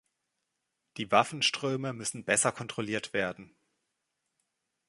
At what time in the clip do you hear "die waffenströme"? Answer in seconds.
0.97-1.93